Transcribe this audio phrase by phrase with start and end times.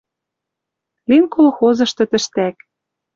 [1.09, 2.55] Лин колхозышты тӹштӓк: